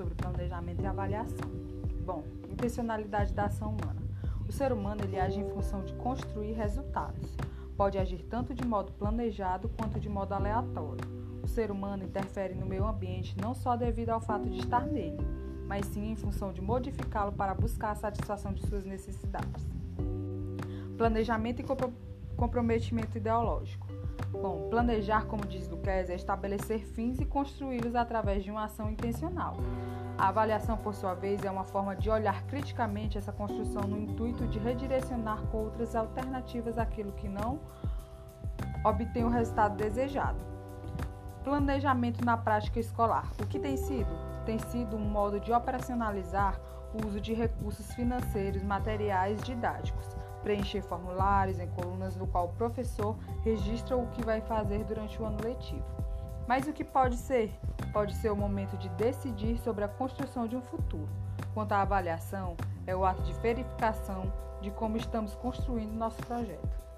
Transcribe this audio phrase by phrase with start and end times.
[0.00, 1.50] sobre planejamento e avaliação.
[2.04, 4.00] Bom, intencionalidade da ação humana.
[4.48, 7.36] O ser humano ele age em função de construir resultados.
[7.76, 11.04] Pode agir tanto de modo planejado quanto de modo aleatório.
[11.42, 15.18] O ser humano interfere no meio ambiente não só devido ao fato de estar nele,
[15.66, 19.68] mas sim em função de modificá-lo para buscar a satisfação de suas necessidades.
[20.96, 21.64] Planejamento e
[22.36, 23.89] comprometimento ideológico.
[24.30, 29.56] Bom, planejar, como diz Luquez, é estabelecer fins e construí-los através de uma ação intencional.
[30.16, 34.46] A avaliação, por sua vez, é uma forma de olhar criticamente essa construção no intuito
[34.46, 37.60] de redirecionar com outras alternativas aquilo que não
[38.84, 40.38] obtém o resultado desejado.
[41.44, 43.30] Planejamento na prática escolar.
[43.40, 44.30] O que tem sido?
[44.44, 46.60] tem sido um modo de operacionalizar
[46.92, 53.16] o uso de recursos financeiros, materiais didáticos, preencher formulários em colunas no qual o professor
[53.42, 55.84] registra o que vai fazer durante o ano letivo.
[56.46, 57.52] Mas o que pode ser?
[57.92, 61.08] Pode ser o momento de decidir sobre a construção de um futuro.
[61.54, 66.89] Quanto à avaliação, é o ato de verificação de como estamos construindo nosso projeto.